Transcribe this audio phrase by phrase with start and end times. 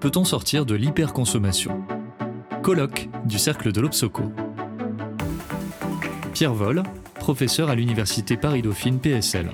[0.00, 1.82] Peut-on sortir de l'hyperconsommation?
[2.62, 4.24] Colloque du Cercle de l'Obsoco.
[6.34, 6.82] Pierre Vol,
[7.14, 9.50] professeur à l'Université Paris-Dauphine PSL.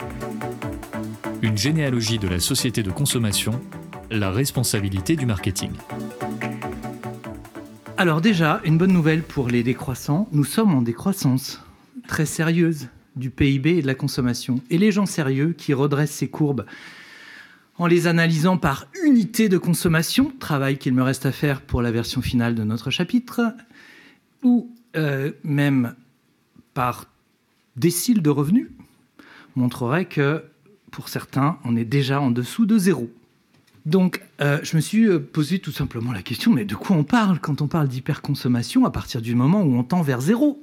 [1.43, 3.61] Une généalogie de la société de consommation,
[4.11, 5.70] la responsabilité du marketing.
[7.96, 11.62] Alors déjà, une bonne nouvelle pour les décroissants, nous sommes en décroissance
[12.09, 14.61] très sérieuse du PIB et de la consommation.
[14.70, 16.66] Et les gens sérieux qui redressent ces courbes
[17.79, 21.91] en les analysant par unité de consommation, travail qu'il me reste à faire pour la
[21.91, 23.55] version finale de notre chapitre,
[24.42, 25.95] ou euh, même
[26.74, 27.06] par
[27.77, 28.69] décile de revenus,
[29.56, 30.45] montrerait que
[30.91, 33.11] pour certains, on est déjà en dessous de zéro.
[33.86, 37.05] Donc, euh, je me suis euh, posé tout simplement la question, mais de quoi on
[37.05, 40.62] parle quand on parle d'hyperconsommation à partir du moment où on tend vers zéro?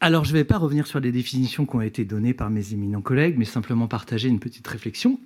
[0.00, 2.72] Alors, je ne vais pas revenir sur les définitions qui ont été données par mes
[2.72, 5.18] éminents collègues, mais simplement partager une petite réflexion.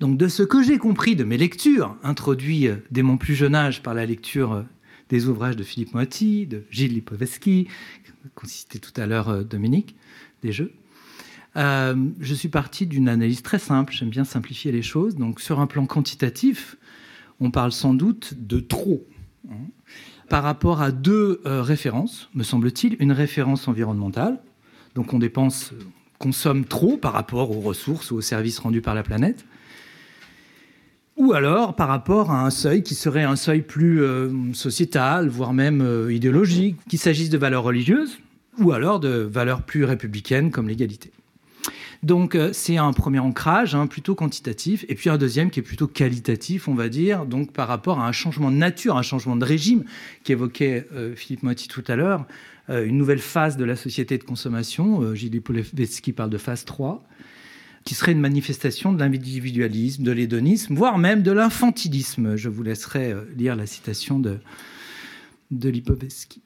[0.00, 3.54] Donc, de ce que j'ai compris de mes lectures, introduites euh, dès mon plus jeune
[3.54, 4.64] âge par la lecture
[5.08, 7.68] des ouvrages de Philippe Moiti, de Gilles Lipovetsky,
[8.34, 9.96] qu'on citait tout à l'heure Dominique,
[10.42, 10.72] des jeux,
[11.56, 15.16] euh, je suis parti d'une analyse très simple, j'aime bien simplifier les choses.
[15.16, 16.76] Donc sur un plan quantitatif,
[17.40, 19.06] on parle sans doute de trop.
[19.50, 19.56] Hein,
[20.28, 24.40] par rapport à deux euh, références, me semble-t-il, une référence environnementale,
[24.94, 25.72] donc on dépense,
[26.18, 29.44] consomme trop par rapport aux ressources ou aux services rendus par la planète,
[31.16, 35.52] ou alors par rapport à un seuil qui serait un seuil plus euh, sociétal, voire
[35.52, 38.18] même idéologique, qu'il s'agisse de valeurs religieuses,
[38.58, 41.12] ou alors de valeurs plus républicaines comme l'égalité.
[42.04, 45.62] Donc euh, c'est un premier ancrage hein, plutôt quantitatif, et puis un deuxième qui est
[45.62, 49.36] plutôt qualitatif, on va dire, donc par rapport à un changement de nature, un changement
[49.36, 49.84] de régime
[50.22, 52.26] qu'évoquait euh, Philippe Moiti tout à l'heure,
[52.68, 57.02] euh, une nouvelle phase de la société de consommation, Gilles Polevetsky parle de phase 3,
[57.84, 62.36] qui serait une manifestation de l'individualisme, de l'hédonisme, voire même de l'infantilisme.
[62.36, 64.40] Je vous laisserai lire la citation de,
[65.50, 66.42] de Lipovetsky.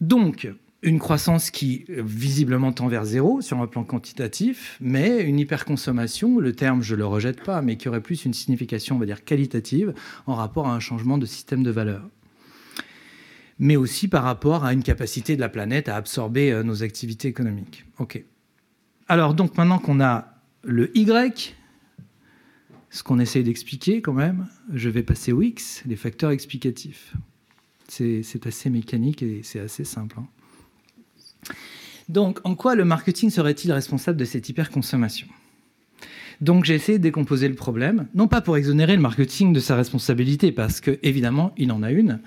[0.00, 0.48] Donc,
[0.82, 6.38] une croissance qui euh, visiblement tend vers zéro sur un plan quantitatif, mais une hyperconsommation,
[6.38, 9.24] le terme je le rejette pas, mais qui aurait plus une signification, on va dire,
[9.24, 9.94] qualitative
[10.26, 12.08] en rapport à un changement de système de valeurs.
[13.58, 17.28] Mais aussi par rapport à une capacité de la planète à absorber euh, nos activités
[17.28, 17.84] économiques.
[17.98, 18.24] OK.
[19.06, 21.56] Alors donc maintenant qu'on a le Y,
[22.88, 27.14] ce qu'on essaye d'expliquer quand même, je vais passer au X, les facteurs explicatifs.
[27.88, 30.16] C'est assez mécanique et c'est assez simple.
[30.20, 30.26] Hein.
[32.10, 35.28] Donc, en quoi le marketing serait-il responsable de cette hyperconsommation?
[36.40, 39.76] Donc j'ai essayé de décomposer le problème, non pas pour exonérer le marketing de sa
[39.76, 42.20] responsabilité, parce que évidemment il en a une,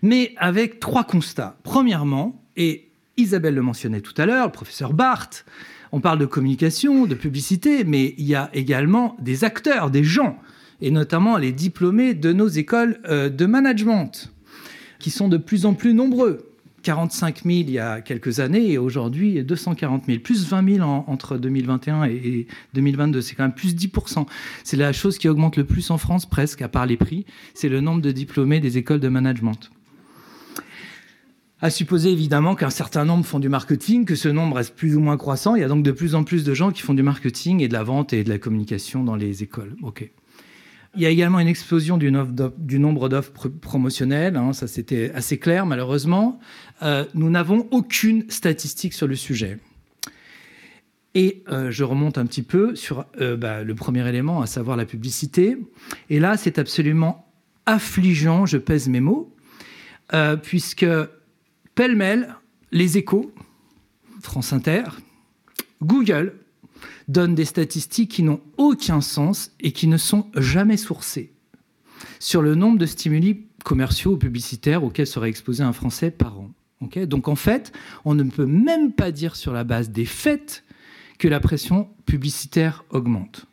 [0.00, 1.58] mais avec trois constats.
[1.64, 5.44] Premièrement, et Isabelle le mentionnait tout à l'heure, le professeur Barthes,
[5.90, 10.38] on parle de communication, de publicité, mais il y a également des acteurs, des gens,
[10.80, 14.32] et notamment les diplômés de nos écoles euh, de management,
[15.00, 16.47] qui sont de plus en plus nombreux.
[16.88, 21.36] 45 000 il y a quelques années et aujourd'hui 240 000, plus 20 000 entre
[21.36, 23.20] 2021 et, 2022.
[23.20, 23.90] C'est quand même plus 10
[24.64, 27.68] C'est la chose qui augmente le plus en France presque, à part les prix, c'est
[27.68, 29.70] le nombre de diplômés des écoles de management.
[31.60, 35.00] À supposer évidemment qu'un certain nombre font du marketing, que ce nombre reste plus ou
[35.00, 35.56] moins croissant.
[35.56, 37.68] Il y a donc de plus en plus de gens qui font du marketing et
[37.68, 39.76] de la vente et de la communication dans les écoles.
[39.82, 40.10] Ok.
[40.98, 44.36] Il y a également une explosion du, nombre d'offres promotionnelles.
[44.36, 46.40] Hein, ça, c'était assez clair, malheureusement.
[46.82, 49.60] Euh, nous n'avons aucune statistique sur le sujet.
[51.14, 54.76] Et euh, je remonte un petit peu sur euh, bah, le premier élément, à savoir
[54.76, 55.56] la publicité.
[56.10, 57.30] Et là, c'est absolument
[57.64, 59.32] affligeant, je pèse mes mots,
[60.42, 60.86] puisque
[61.76, 62.34] pêle-mêle,
[62.72, 63.32] les échos,
[64.20, 64.82] France Inter,
[65.80, 66.34] Google,
[67.08, 71.32] donnent des statistiques qui n'ont aucun sens et qui ne sont jamais sourcées
[72.20, 76.50] sur le nombre de stimuli commerciaux ou publicitaires auxquels serait exposé un Français par an.
[76.80, 77.72] Donc en fait,
[78.04, 80.64] on ne peut même pas dire sur la base des faits
[81.18, 83.46] que la pression publicitaire augmente.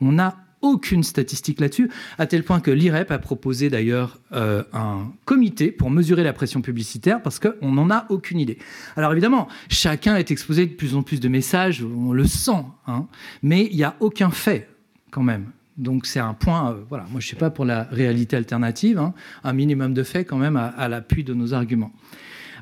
[0.00, 5.12] On a aucune statistique là-dessus, à tel point que l'IREP a proposé d'ailleurs euh, un
[5.24, 8.58] comité pour mesurer la pression publicitaire parce qu'on n'en a aucune idée.
[8.96, 13.06] Alors évidemment, chacun est exposé de plus en plus de messages, on le sent, hein,
[13.42, 14.68] mais il n'y a aucun fait
[15.10, 15.50] quand même.
[15.76, 18.98] Donc c'est un point, euh, voilà, moi je ne suis pas pour la réalité alternative,
[18.98, 21.92] hein, un minimum de faits quand même à, l'appui de nos arguments.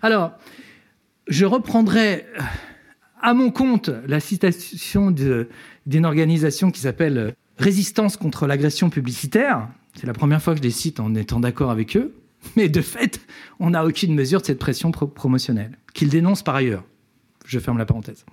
[0.02, 0.32] Alors,
[1.29, 2.43] je reprendrai euh,
[3.20, 9.69] à mon compte la citation d'une organisation qui s'appelle résistance contre l'agression publicitaire.
[9.95, 12.15] C'est la première fois que je les cite en étant d'accord avec eux.
[12.57, 13.21] Mais de fait,
[13.59, 16.85] on n'a aucune mesure de cette pression promotionnelle, qu'ils dénoncent par ailleurs.
[17.47, 18.25] Je ferme la parenthèse.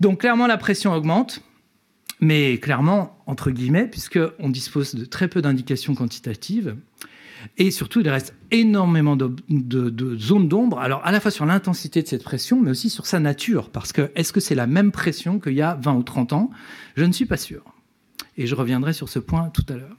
[0.00, 1.42] Donc clairement, la pression augmente,
[2.20, 6.76] mais clairement, entre guillemets, puisqu'on dispose de très peu d'indications quantitatives,
[7.58, 12.08] et surtout, il reste énormément de, zones d'ombre, alors à la fois sur l'intensité de
[12.08, 15.38] cette pression, mais aussi sur sa nature, parce que est-ce que c'est la même pression
[15.38, 16.50] qu'il y a 20 ou 30 ans?
[16.96, 17.73] Je ne suis pas sûr.
[18.36, 19.96] Et je reviendrai sur ce point tout à l'heure.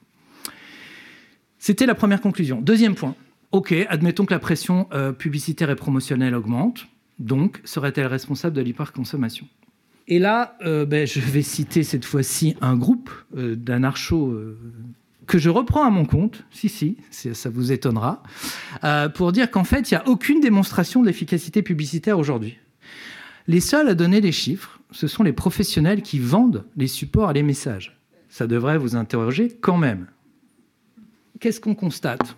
[1.59, 2.61] C'était la première conclusion.
[2.61, 3.15] Deuxième point.
[3.51, 6.87] OK, admettons que la pression euh, publicitaire et promotionnelle augmente.
[7.19, 9.47] Donc, serait-elle responsable de l'hyperconsommation?
[10.07, 14.57] Et là, euh, ben, je vais citer cette fois-ci un groupe euh, d'anarchos euh,
[15.25, 18.21] que je reprends à mon compte, si, si, ça vous étonnera,
[19.15, 22.59] pour dire qu'en fait, il n'y a aucune démonstration d'efficacité publicitaire aujourd'hui.
[23.47, 27.33] Les seuls à donner des chiffres, ce sont les professionnels qui vendent les supports et
[27.33, 27.99] les messages.
[28.35, 30.07] Ça devrait vous interroger quand même.
[31.39, 32.35] Qu'est-ce qu'on constate?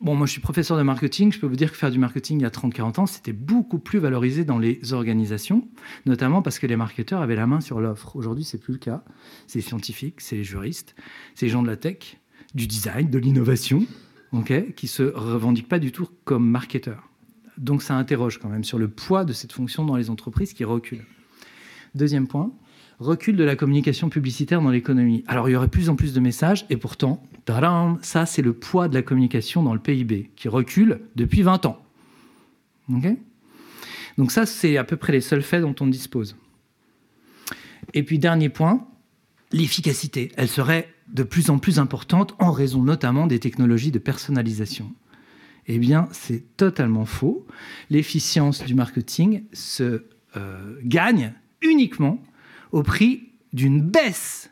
[0.00, 2.40] Bon, moi je suis professeur de marketing, je peux vous dire que faire du marketing
[2.40, 5.68] il y a 30-40 ans, c'était beaucoup plus valorisé dans les organisations,
[6.06, 8.16] notamment parce que les marketeurs avaient la main sur l'offre.
[8.16, 9.04] Aujourd'hui, c'est plus le cas.
[9.46, 10.94] C'est les scientifiques, c'est les juristes,
[11.34, 12.16] c'est les gens de la tech,
[12.54, 13.84] du design, de l'innovation,
[14.32, 17.10] ok, qui se revendiquent pas du tout comme marketeurs.
[17.58, 20.64] Donc ça interroge quand même sur le poids de cette fonction dans les entreprises qui
[20.64, 21.04] reculent.
[21.94, 22.52] Deuxième point,
[22.98, 25.24] recul de la communication publicitaire dans l'économie.
[25.26, 27.22] Alors il y aurait plus en plus de messages, et pourtant,
[28.02, 31.82] ça c'est le poids de la communication dans le PIB, qui recule depuis 20 ans.
[34.18, 36.36] Donc ça, c'est à peu près les seuls faits dont on dispose.
[37.94, 38.86] Et puis dernier point,
[39.52, 40.32] l'efficacité.
[40.36, 44.92] Elle serait de plus en plus importante en raison notamment des technologies de personnalisation.
[45.68, 47.46] Eh bien, c'est totalement faux.
[47.90, 50.04] L'efficience du marketing se
[50.36, 52.22] euh, gagne uniquement
[52.76, 54.50] au prix d'une baisse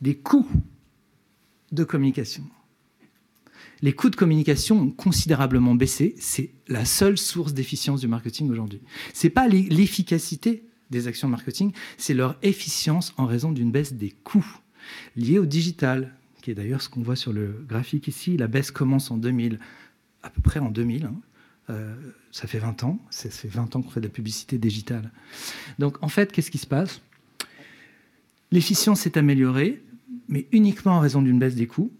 [0.00, 0.48] des coûts
[1.70, 2.44] de communication.
[3.82, 6.14] Les coûts de communication ont considérablement baissé.
[6.18, 8.80] C'est la seule source d'efficience du marketing aujourd'hui.
[9.12, 13.92] Ce n'est pas l'efficacité des actions de marketing, c'est leur efficience en raison d'une baisse
[13.92, 14.60] des coûts
[15.14, 18.38] liés au digital, qui est d'ailleurs ce qu'on voit sur le graphique ici.
[18.38, 19.58] La baisse commence en 2000,
[20.22, 21.04] à peu près en 2000.
[21.04, 21.14] Hein.
[21.68, 21.94] Euh,
[22.30, 22.98] ça fait 20 ans.
[23.10, 25.10] Ça fait 20 ans qu'on fait de la publicité digitale.
[25.78, 27.02] Donc en fait, qu'est-ce qui se passe?
[28.52, 29.82] L'efficience s'est améliorée,
[30.28, 31.92] mais uniquement en raison d'une baisse des coûts.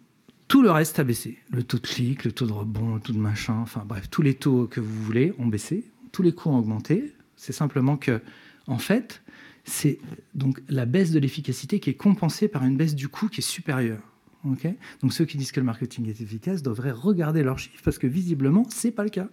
[0.48, 1.38] Tout le reste a baissé.
[1.50, 4.22] Le taux de clic, le taux de rebond, le taux de machin, enfin bref, tous
[4.22, 7.12] les taux que vous voulez ont baissé, tous les coûts ont augmenté.
[7.36, 8.20] C'est simplement que,
[8.68, 9.22] en fait,
[9.64, 9.98] c'est
[10.34, 13.42] donc la baisse de l'efficacité qui est compensée par une baisse du coût qui est
[13.42, 14.02] supérieure.
[14.44, 18.06] donc ceux qui disent que le marketing est efficace devraient regarder leurs chiffres parce que
[18.06, 19.28] visiblement, ce n'est pas le cas.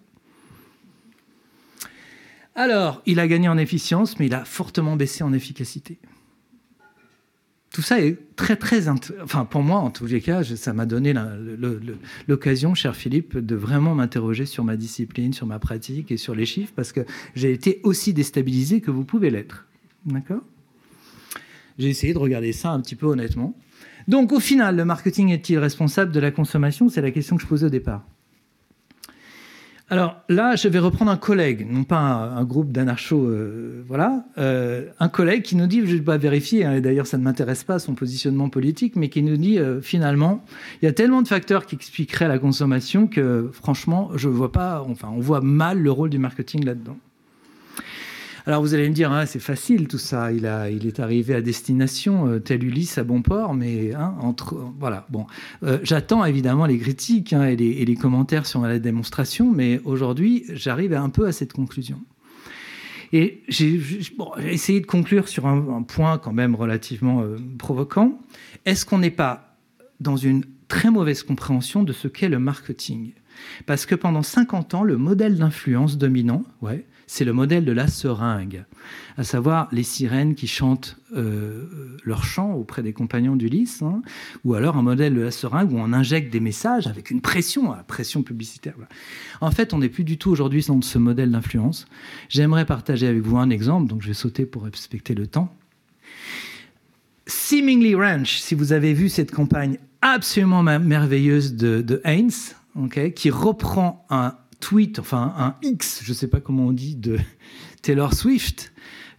[2.56, 6.00] Alors, il a gagné en efficience, mais il a fortement baissé en efficacité
[7.74, 8.88] tout ça est très, très.
[8.88, 11.14] Enfin, pour moi, en tous les cas, ça m'a donné
[12.28, 16.46] l'occasion, cher Philippe, de vraiment m'interroger sur ma discipline, sur ma pratique et sur les
[16.46, 17.02] chiffres, parce que
[17.34, 19.66] j'ai été aussi déstabilisé que vous pouvez l'être.
[20.06, 20.44] D'accord?
[21.80, 23.58] J'ai essayé de regarder ça un petit peu honnêtement.
[24.08, 26.90] Donc, au final, le marketing est-il responsable de la consommation?
[26.90, 28.06] C'est la question que je posais au départ.
[29.94, 34.88] Alors là, je vais reprendre un collègue, non pas un, groupe d'anarchos, euh, voilà, euh,
[35.00, 37.24] un collègue qui nous dit, je ne vais pas vérifier, hein, et d'ailleurs ça ne
[37.24, 40.44] m'intéresse pas son positionnement politique, mais qui nous dit euh, finalement,
[40.82, 44.84] il y a tellement de facteurs qui expliqueraient la consommation que franchement, je vois pas,
[44.90, 46.98] enfin, on voit mal le rôle du marketing là-dedans.
[48.46, 52.28] Alors vous allez me dire, hein, c'est facile tout ça, il, est arrivé à destination,
[52.28, 55.26] euh, tel Ulysse à bon port, mais hein, entre, voilà, bon.
[55.64, 60.94] Euh, j'attends évidemment les critiques hein, et, les, commentaires sur la démonstration, mais aujourd'hui, j'arrive
[60.94, 62.02] un peu à cette conclusion.
[63.14, 63.80] Et j'ai
[64.46, 68.20] essayé de conclure sur un, point quand même relativement euh, provoquant.
[68.66, 69.56] Est-ce qu'on n'est pas
[70.02, 73.14] dans une très mauvaise compréhension de ce qu'est le marketing?
[73.66, 77.86] Parce que pendant 50 ans, le modèle d'influence dominant, ouais, c'est le modèle de la
[77.86, 78.66] seringue,
[79.18, 84.02] à savoir les sirènes qui chantent euh, leur chant auprès des compagnons d'Ulysse, hein,
[84.44, 87.72] ou alors un modèle de la seringue où on injecte des messages avec une pression,
[87.72, 88.74] la pression publicitaire.
[89.42, 91.86] En fait, on n'est plus du tout aujourd'hui dans ce modèle d'influence.
[92.30, 95.56] J'aimerais partager avec vous un exemple, donc je vais sauter pour respecter le temps.
[97.28, 102.32] Seemingly Ranch, si vous avez vu cette campagne absolument merveilleuse de Haynes,
[103.16, 107.20] qui reprend un tweet, enfin un X, je ne sais pas comment on dit, de
[107.82, 108.72] Taylor Swift,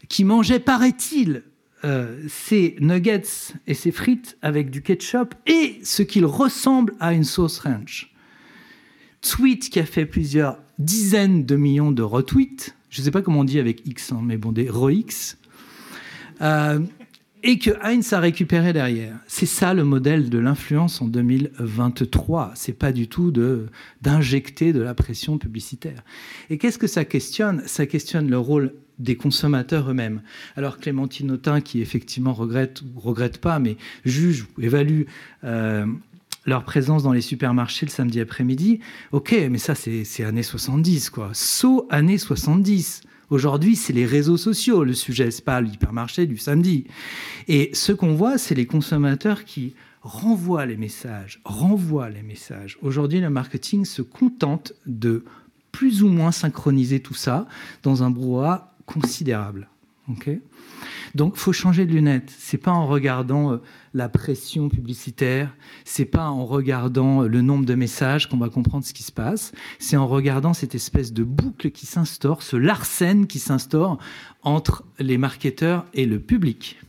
[0.08, 1.42] qui mangeait, paraît-il,
[1.84, 7.24] euh, ses nuggets et ses frites avec du ketchup et ce qu'il ressemble à une
[7.24, 8.10] sauce ranch.
[9.20, 12.74] Tweet qui a fait plusieurs dizaines de millions de retweets.
[12.88, 15.36] Je ne sais pas comment on dit avec X, hein, mais bon, des re-X.
[16.40, 16.80] Euh,
[17.46, 19.14] et que Heinz a récupéré derrière.
[19.28, 22.52] C'est ça le modèle de l'influence en 2023.
[22.54, 23.66] C'est pas du tout de
[24.00, 26.02] d'injecter de la pression publicitaire.
[26.48, 27.62] Et qu'est-ce que ça questionne?
[27.66, 30.22] Ça questionne le rôle des consommateurs eux-mêmes.
[30.56, 35.02] Alors Clémentine Autain, qui effectivement regrette ou regrette pas, mais juge ou évalue
[35.44, 35.84] euh,
[36.46, 38.80] leur présence dans les supermarchés le samedi après-midi,
[39.12, 41.30] ok, mais ça c'est années 70, quoi.
[41.34, 43.02] Saut années 70.
[43.30, 46.84] Aujourd'hui, c'est les réseaux sociaux, le sujet, c'est pas l'hypermarché du samedi.
[47.48, 52.78] Et ce qu'on voit, c'est les consommateurs qui renvoient les messages, renvoient les messages.
[52.82, 55.24] Aujourd'hui, le marketing se contente de
[55.72, 57.48] plus ou moins synchroniser tout ça
[57.82, 59.68] dans un brouhaha considérable.
[60.08, 60.30] ok?
[61.14, 62.32] Donc, faut changer de lunettes.
[62.36, 63.56] C'est pas en regardant euh,
[63.94, 65.54] la pression publicitaire,
[65.84, 69.12] c'est pas en regardant euh, le nombre de messages qu'on va comprendre ce qui se
[69.12, 69.52] passe.
[69.78, 73.98] C'est en regardant cette espèce de boucle qui s'instaure, ce larcène qui s'instaure
[74.42, 76.80] entre les marketeurs et le public.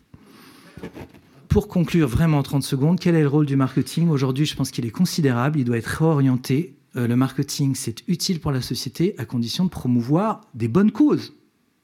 [1.48, 4.10] Pour conclure vraiment en 30 secondes, quel est le rôle du marketing?
[4.10, 5.60] Aujourd'hui, je pense qu'il est considérable.
[5.60, 6.76] Il doit être réorienté.
[6.96, 11.34] Euh, le marketing, c'est utile pour la société à condition de promouvoir des bonnes causes.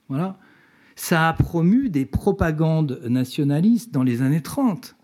[0.10, 0.40] Voilà.
[0.96, 4.96] Ça a promu des propagandes nationalistes dans les années 30.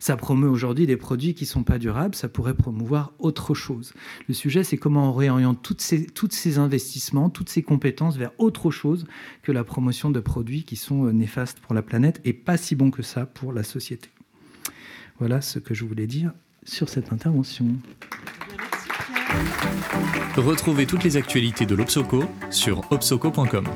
[0.00, 3.92] Ça promeut aujourd'hui des produits qui ne sont pas durables, ça pourrait promouvoir autre chose.
[4.28, 8.32] Le sujet, c'est comment on réoriente toutes ces, toutes ces investissements, toutes ces compétences vers
[8.38, 9.04] autre chose
[9.42, 12.76] que la promotion de produits qui sont euh, néfastes pour la planète et pas si
[12.76, 14.08] bons que ça pour la société.
[15.18, 16.32] Voilà ce que je voulais dire
[16.64, 17.66] sur cette intervention.
[20.36, 23.66] Retrouvez toutes les actualités de l'Obsoco sur obsoco.com.